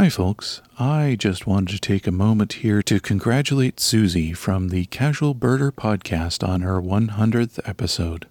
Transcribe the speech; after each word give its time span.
Hi, 0.00 0.08
folks. 0.08 0.62
I 0.78 1.14
just 1.18 1.46
wanted 1.46 1.74
to 1.74 1.78
take 1.78 2.06
a 2.06 2.10
moment 2.10 2.54
here 2.64 2.82
to 2.84 3.00
congratulate 3.00 3.78
Susie 3.78 4.32
from 4.32 4.70
the 4.70 4.86
Casual 4.86 5.34
Birder 5.34 5.70
podcast 5.70 6.42
on 6.42 6.62
her 6.62 6.80
100th 6.80 7.60
episode. 7.68 8.26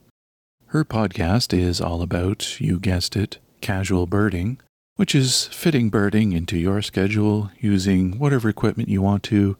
Her 0.70 0.84
podcast 0.84 1.56
is 1.56 1.80
all 1.80 2.02
about, 2.02 2.60
you 2.60 2.80
guessed 2.80 3.16
it, 3.16 3.38
casual 3.62 4.08
birding, 4.08 4.58
which 4.96 5.14
is 5.14 5.46
fitting 5.46 5.92
birding 5.92 6.32
into 6.32 6.58
your 6.58 6.82
schedule 6.82 7.52
using 7.60 8.18
whatever 8.18 8.50
equipment 8.50 8.90
you 8.90 9.04
want 9.04 9.22
to, 9.26 9.56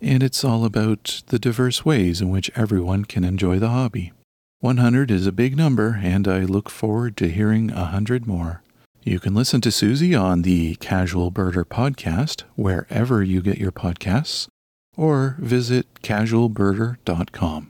and 0.00 0.22
it's 0.22 0.42
all 0.42 0.64
about 0.64 1.20
the 1.26 1.38
diverse 1.38 1.84
ways 1.84 2.22
in 2.22 2.30
which 2.30 2.50
everyone 2.56 3.04
can 3.04 3.22
enjoy 3.22 3.58
the 3.58 3.68
hobby. 3.68 4.12
100 4.60 5.10
is 5.10 5.26
a 5.26 5.30
big 5.30 5.58
number, 5.58 6.00
and 6.02 6.26
I 6.26 6.40
look 6.40 6.70
forward 6.70 7.18
to 7.18 7.28
hearing 7.28 7.70
a 7.70 7.84
hundred 7.84 8.26
more. 8.26 8.62
You 9.02 9.18
can 9.18 9.34
listen 9.34 9.62
to 9.62 9.72
Susie 9.72 10.14
on 10.14 10.42
the 10.42 10.76
Casual 10.76 11.32
Birder 11.32 11.64
podcast 11.64 12.42
wherever 12.54 13.22
you 13.22 13.40
get 13.40 13.56
your 13.56 13.72
podcasts, 13.72 14.46
or 14.94 15.36
visit 15.38 15.86
casualbirder.com. 16.02 17.69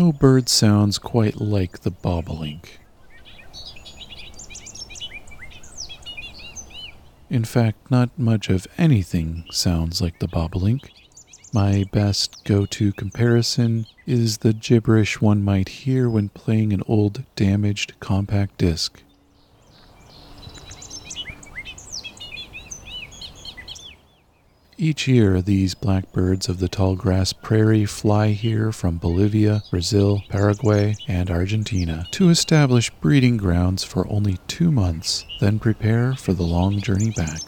No 0.00 0.12
bird 0.12 0.48
sounds 0.48 0.98
quite 0.98 1.42
like 1.42 1.80
the 1.80 1.90
bobolink. 1.90 2.78
In 7.28 7.44
fact, 7.44 7.90
not 7.90 8.08
much 8.18 8.48
of 8.48 8.66
anything 8.78 9.44
sounds 9.50 10.00
like 10.00 10.18
the 10.18 10.26
bobolink. 10.26 10.88
My 11.52 11.84
best 11.92 12.42
go 12.44 12.64
to 12.64 12.94
comparison 12.94 13.84
is 14.06 14.38
the 14.38 14.54
gibberish 14.54 15.20
one 15.20 15.44
might 15.44 15.68
hear 15.68 16.08
when 16.08 16.30
playing 16.30 16.72
an 16.72 16.82
old 16.88 17.24
damaged 17.36 18.00
compact 18.00 18.56
disc. 18.56 19.02
Each 24.82 25.06
year, 25.06 25.42
these 25.42 25.74
blackbirds 25.74 26.48
of 26.48 26.58
the 26.58 26.66
tall 26.66 26.96
grass 26.96 27.34
prairie 27.34 27.84
fly 27.84 28.28
here 28.28 28.72
from 28.72 28.96
Bolivia, 28.96 29.62
Brazil, 29.70 30.22
Paraguay, 30.30 30.96
and 31.06 31.30
Argentina 31.30 32.06
to 32.12 32.30
establish 32.30 32.88
breeding 32.88 33.36
grounds 33.36 33.84
for 33.84 34.10
only 34.10 34.38
two 34.48 34.72
months, 34.72 35.26
then 35.38 35.58
prepare 35.58 36.14
for 36.14 36.32
the 36.32 36.44
long 36.44 36.80
journey 36.80 37.10
back. 37.10 37.42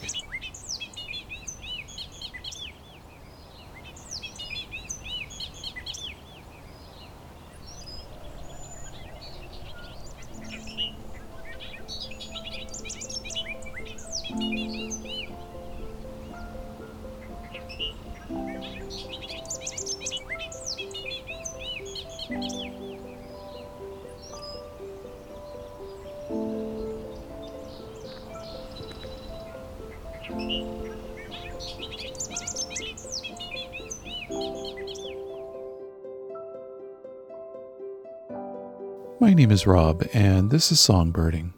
My 39.19 39.33
name 39.33 39.51
is 39.51 39.65
Rob, 39.65 40.05
and 40.13 40.49
this 40.49 40.71
is 40.71 40.79
Songbirding. 40.79 41.53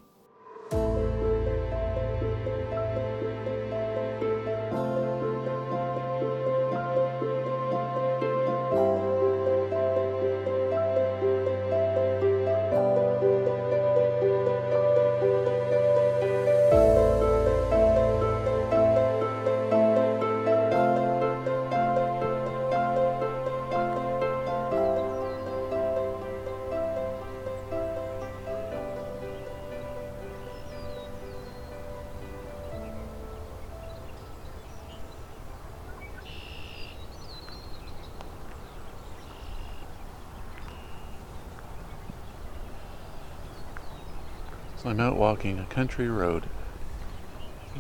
I'm 44.87 44.99
out 44.99 45.17
walking 45.17 45.57
a 45.57 45.65
country 45.65 46.07
road 46.07 46.45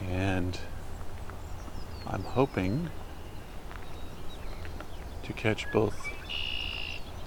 and 0.09 0.59
I'm 2.07 2.23
hoping 2.23 2.89
to 5.21 5.31
catch 5.31 5.71
both 5.71 6.09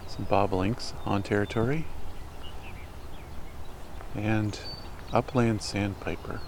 some 0.08 0.26
bobolinks 0.26 0.94
on 1.06 1.22
territory 1.22 1.86
and 4.16 4.58
upland 5.12 5.62
sandpiper. 5.62 6.40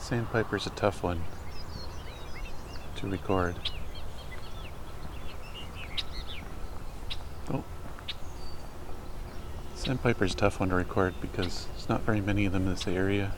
Sandpiper's 0.00 0.66
a 0.66 0.70
tough 0.70 1.04
one 1.04 1.22
to 3.04 3.10
record. 3.10 3.56
Oh. 7.52 7.64
Sandpiper's 9.74 10.34
a 10.34 10.36
tough 10.36 10.60
one 10.60 10.70
to 10.70 10.74
record 10.74 11.14
because 11.20 11.66
there's 11.72 11.88
not 11.88 12.02
very 12.02 12.20
many 12.20 12.46
of 12.46 12.52
them 12.52 12.64
in 12.64 12.70
this 12.70 12.86
area. 12.86 13.32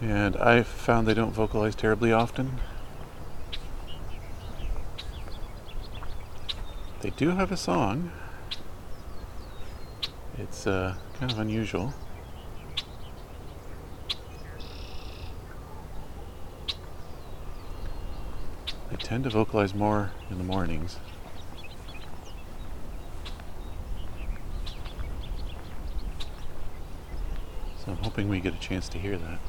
And 0.00 0.36
I've 0.36 0.66
found 0.66 1.06
they 1.06 1.14
don't 1.14 1.32
vocalize 1.32 1.74
terribly 1.74 2.12
often. 2.12 2.60
They 7.02 7.10
do 7.10 7.30
have 7.30 7.52
a 7.52 7.56
song. 7.56 8.10
It's 10.38 10.66
uh, 10.66 10.96
kind 11.18 11.30
of 11.30 11.38
unusual. 11.38 11.94
Tend 19.10 19.24
to 19.24 19.30
vocalize 19.30 19.74
more 19.74 20.12
in 20.30 20.38
the 20.38 20.44
mornings. 20.44 21.00
So 27.84 27.90
I'm 27.90 27.96
hoping 27.96 28.28
we 28.28 28.38
get 28.38 28.54
a 28.54 28.60
chance 28.60 28.88
to 28.90 28.98
hear 28.98 29.18
that. 29.18 29.40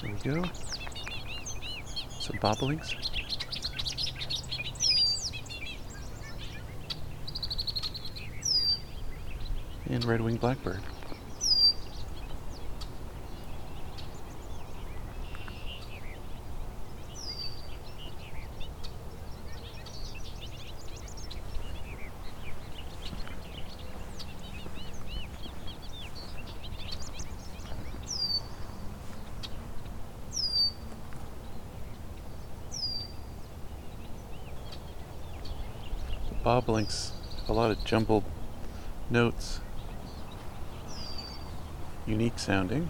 There 0.00 0.34
we 0.34 0.42
go. 0.42 0.48
Some 2.48 2.56
bobolinks. 2.56 2.94
And 9.86 10.04
red-winged 10.04 10.40
blackbird. 10.40 10.80
Bobolinks 36.48 37.10
a 37.46 37.52
lot 37.52 37.70
of 37.70 37.84
jumbled 37.84 38.24
notes, 39.10 39.60
unique 42.06 42.38
sounding. 42.38 42.88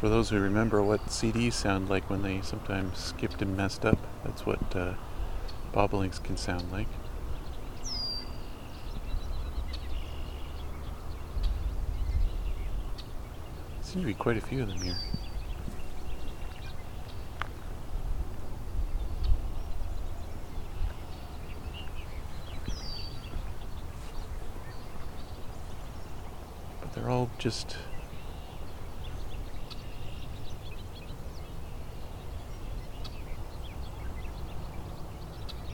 For 0.00 0.08
those 0.08 0.30
who 0.30 0.40
remember 0.40 0.82
what 0.82 1.08
CDs 1.08 1.52
sound 1.52 1.90
like 1.90 2.08
when 2.08 2.22
they 2.22 2.40
sometimes 2.40 2.96
skipped 2.96 3.42
and 3.42 3.54
messed 3.54 3.84
up, 3.84 3.98
that's 4.24 4.46
what 4.46 4.74
uh, 4.74 4.94
bobolinks 5.74 6.22
can 6.24 6.38
sound 6.38 6.72
like. 6.72 6.86
Seem 13.82 14.00
to 14.00 14.06
be 14.06 14.14
quite 14.14 14.38
a 14.38 14.40
few 14.40 14.62
of 14.62 14.68
them 14.68 14.80
here. 14.80 14.96
But 26.80 26.94
they're 26.94 27.10
all 27.10 27.28
just 27.36 27.76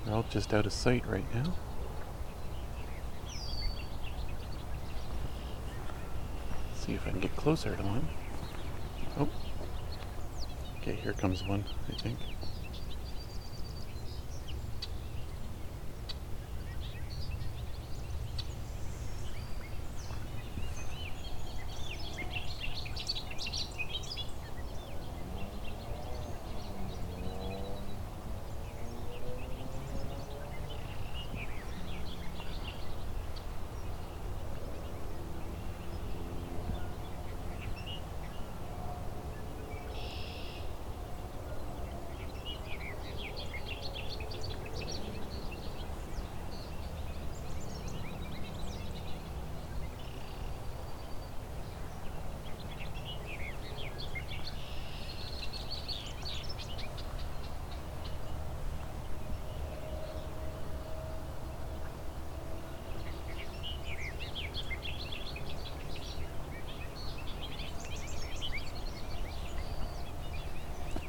They're 0.06 0.14
all 0.14 0.25
just 0.31 0.55
out 0.55 0.64
of 0.64 0.73
sight 0.73 1.05
right 1.06 1.26
now. 1.35 1.53
see 6.87 6.94
if 6.94 7.06
I 7.06 7.11
can 7.11 7.20
get 7.20 7.35
closer 7.35 7.75
to 7.75 7.82
one. 7.82 8.08
Oh. 9.19 9.29
Okay, 10.81 10.94
here 10.94 11.12
comes 11.14 11.43
one, 11.43 11.64
I 11.88 12.00
think. 12.00 12.19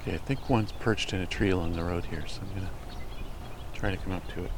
Okay, 0.08 0.16
I 0.16 0.20
think 0.20 0.50
one's 0.50 0.72
perched 0.72 1.12
in 1.12 1.20
a 1.20 1.28
tree 1.28 1.50
along 1.50 1.74
the 1.74 1.84
road 1.84 2.06
here, 2.06 2.26
so 2.26 2.40
I'm 2.44 2.54
gonna 2.54 2.72
try 3.74 3.92
to 3.92 3.98
come 3.98 4.14
up 4.14 4.26
to 4.28 4.46
it. 4.46 4.57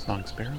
Song 0.00 0.24
sparrow. 0.24 0.54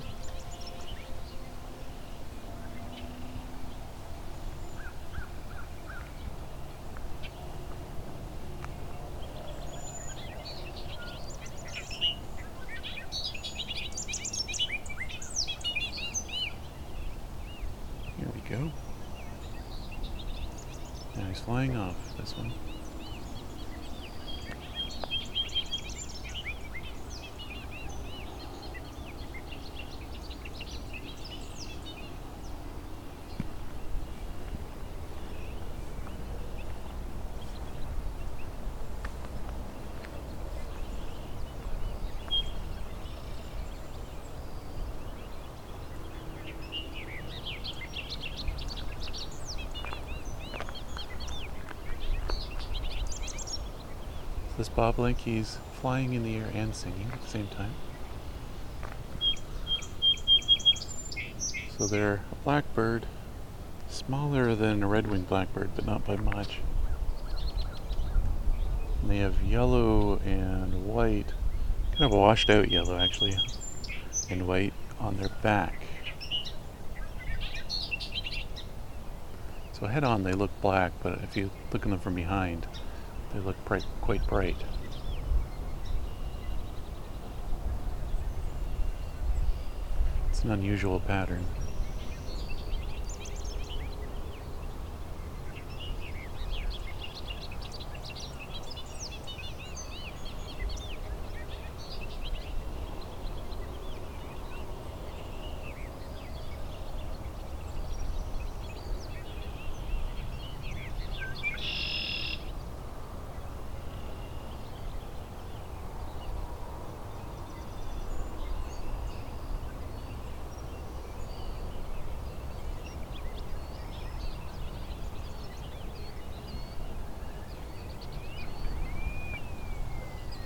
Here 18.17 18.29
we 18.33 18.41
go. 18.47 18.71
Now 21.17 21.27
he's 21.27 21.39
flying 21.39 21.75
off, 21.75 21.95
this 22.17 22.37
one. 22.37 22.53
This 54.61 54.69
bobolink, 54.69 55.17
he's 55.17 55.57
flying 55.73 56.13
in 56.13 56.21
the 56.21 56.35
air 56.35 56.51
and 56.53 56.75
singing 56.75 57.07
at 57.11 57.19
the 57.19 57.27
same 57.27 57.47
time. 57.47 57.73
So 61.75 61.87
they're 61.87 62.21
a 62.31 62.35
blackbird, 62.43 63.07
smaller 63.89 64.53
than 64.53 64.83
a 64.83 64.87
red-winged 64.87 65.27
blackbird, 65.27 65.71
but 65.75 65.87
not 65.87 66.05
by 66.05 66.15
much. 66.15 66.59
And 69.01 69.09
they 69.09 69.17
have 69.17 69.41
yellow 69.41 70.19
and 70.19 70.85
white, 70.85 71.33
kind 71.93 72.03
of 72.03 72.11
washed 72.11 72.51
out 72.51 72.69
yellow 72.69 72.99
actually, 72.99 73.33
and 74.29 74.47
white 74.47 74.75
on 74.99 75.17
their 75.17 75.31
back. 75.41 75.81
So 79.71 79.87
head 79.87 80.03
on 80.03 80.21
they 80.21 80.33
look 80.33 80.51
black, 80.61 80.91
but 81.01 81.13
if 81.23 81.35
you 81.35 81.49
look 81.73 81.81
at 81.81 81.89
them 81.89 81.97
from 81.97 82.13
behind, 82.13 82.67
they 83.33 83.39
look 83.39 83.55
quite 84.01 84.25
bright. 84.27 84.57
It's 90.29 90.43
an 90.43 90.51
unusual 90.51 90.99
pattern. 90.99 91.45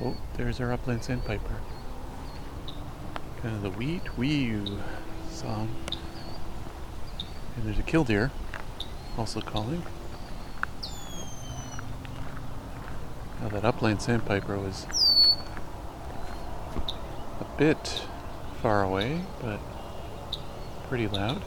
Oh, 0.03 0.17
there's 0.35 0.59
our 0.59 0.73
upland 0.73 1.03
sandpiper. 1.03 1.61
Kind 3.41 3.55
of 3.55 3.61
the 3.61 3.69
wheat 3.69 4.17
wee 4.17 4.61
song. 5.29 5.73
And 7.55 7.65
there's 7.65 7.79
a 7.79 7.83
killdeer 7.83 8.31
also 9.17 9.39
calling. 9.39 9.83
Now 13.41 13.47
that 13.49 13.63
upland 13.63 14.01
sandpiper 14.01 14.57
was 14.57 14.85
a 17.39 17.45
bit 17.57 18.03
far 18.61 18.83
away, 18.83 19.21
but 19.41 19.59
pretty 20.89 21.07
loud. 21.07 21.43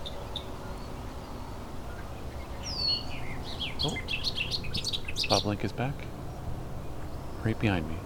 Oh, 3.84 3.96
bobolink 5.28 5.64
is 5.64 5.72
back, 5.72 5.94
right 7.44 7.58
behind 7.58 7.88
me. 7.88 7.96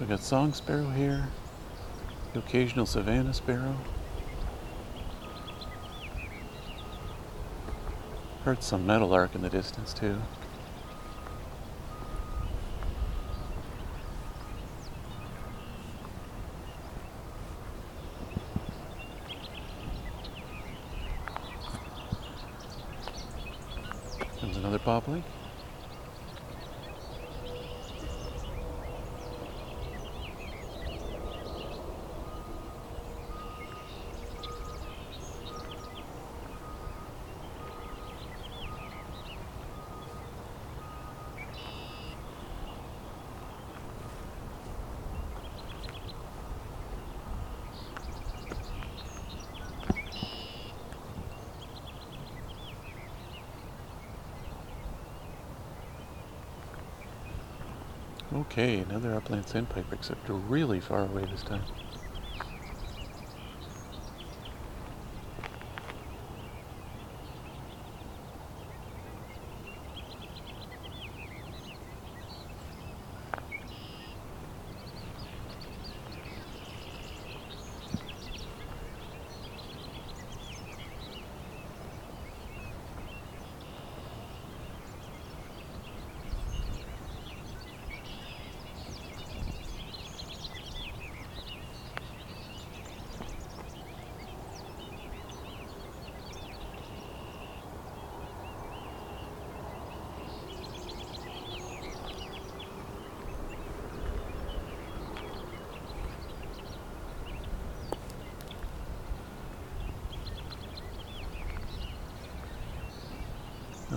So 0.00 0.04
we 0.04 0.08
got 0.08 0.20
song 0.20 0.54
sparrow 0.54 0.88
here, 0.88 1.28
the 2.32 2.38
occasional 2.38 2.86
Savannah 2.86 3.34
sparrow. 3.34 3.76
Heard 8.44 8.62
some 8.62 8.86
meadowlark 8.86 9.34
in 9.34 9.42
the 9.42 9.50
distance 9.50 9.92
too. 9.92 10.16
There's 24.40 24.56
another 24.56 24.78
bobolink. 24.78 25.24
Okay, 58.32 58.80
another 58.80 59.14
upland 59.14 59.46
sandpiper, 59.46 59.94
except 59.94 60.28
really 60.28 60.80
far 60.80 61.04
away 61.04 61.26
this 61.26 61.44
time. 61.44 61.68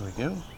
We 0.04 0.10
go. 0.12 0.53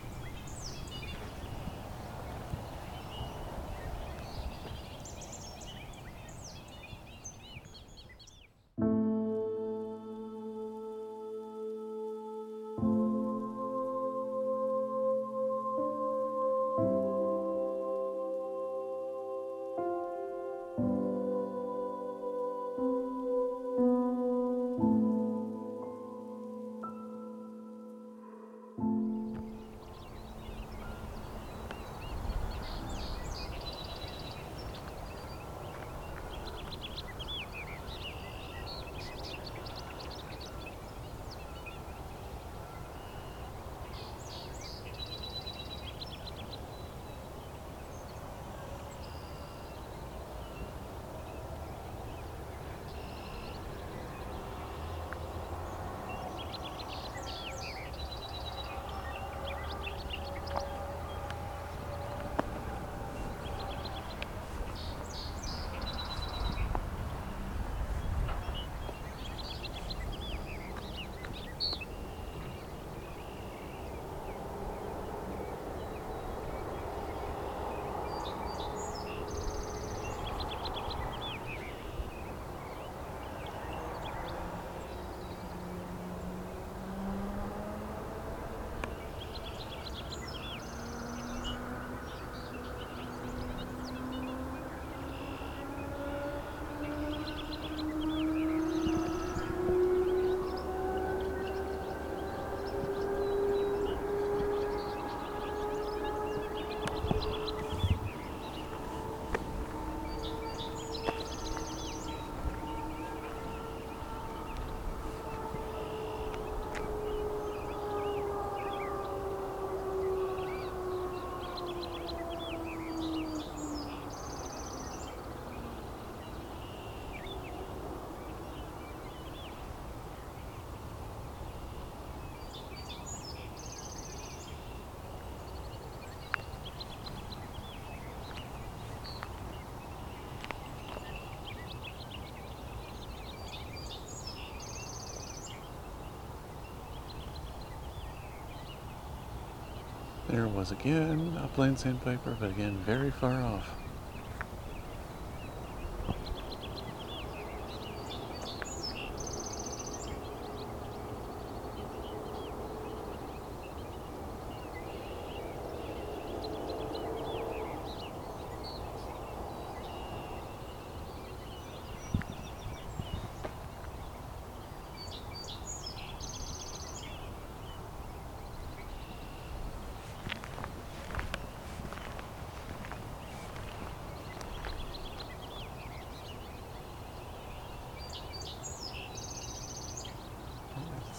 There 150.36 150.48
was 150.48 150.70
again 150.70 151.34
a 151.40 151.44
upland 151.44 151.78
sandpiper, 151.78 152.36
but 152.38 152.50
again 152.50 152.82
very 152.84 153.10
far 153.10 153.42
off. 153.42 153.85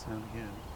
There's 0.08 0.20
sound 0.20 0.34
again. 0.34 0.67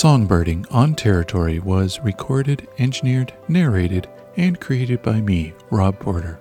Songbirding 0.00 0.64
on 0.70 0.94
Territory 0.94 1.58
was 1.58 2.00
recorded, 2.00 2.66
engineered, 2.78 3.34
narrated, 3.48 4.08
and 4.38 4.58
created 4.58 5.02
by 5.02 5.20
me, 5.20 5.52
Rob 5.70 6.00
Porter, 6.00 6.40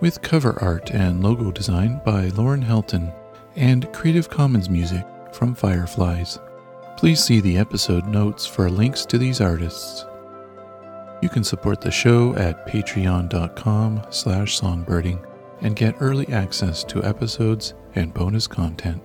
with 0.00 0.20
cover 0.22 0.60
art 0.60 0.90
and 0.90 1.22
logo 1.22 1.52
design 1.52 2.00
by 2.04 2.30
Lauren 2.30 2.64
Helton, 2.64 3.14
and 3.54 3.92
Creative 3.92 4.28
Commons 4.28 4.68
music 4.68 5.06
from 5.32 5.54
Fireflies. 5.54 6.40
Please 6.96 7.22
see 7.22 7.38
the 7.38 7.58
episode 7.58 8.06
notes 8.08 8.44
for 8.44 8.68
links 8.68 9.06
to 9.06 9.18
these 9.18 9.40
artists. 9.40 10.04
You 11.22 11.28
can 11.28 11.44
support 11.44 11.80
the 11.80 11.92
show 11.92 12.34
at 12.34 12.66
patreon.com 12.66 14.02
slash 14.10 14.60
songbirding 14.60 15.24
and 15.60 15.76
get 15.76 15.94
early 16.00 16.26
access 16.32 16.82
to 16.82 17.04
episodes 17.04 17.74
and 17.94 18.12
bonus 18.12 18.48
content. 18.48 19.00